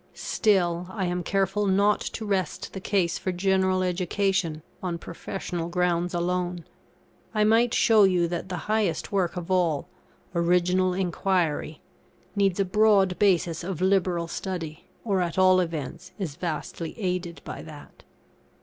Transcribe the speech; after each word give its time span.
Still, 0.15 0.87
I 0.89 1.05
am 1.05 1.21
careful 1.21 1.67
not 1.67 2.01
to 2.01 2.25
rest 2.25 2.73
the 2.73 2.79
case 2.79 3.19
for 3.19 3.31
general 3.31 3.83
education 3.83 4.63
on 4.81 4.97
professional 4.97 5.69
grounds 5.69 6.15
alone. 6.15 6.65
I 7.35 7.43
might 7.43 7.75
show 7.75 8.03
you 8.05 8.27
that 8.29 8.49
the 8.49 8.65
highest 8.65 9.11
work 9.11 9.37
of 9.37 9.51
all 9.51 9.87
original 10.33 10.95
enquiry 10.95 11.81
needs 12.35 12.59
a 12.59 12.65
broad 12.65 13.19
basis 13.19 13.63
of 13.63 13.79
liberal 13.79 14.27
study; 14.27 14.85
or 15.05 15.21
at 15.21 15.37
all 15.37 15.59
events 15.59 16.13
is 16.17 16.35
vastly 16.35 16.95
aided 16.99 17.39
by 17.45 17.61
that. 17.61 18.01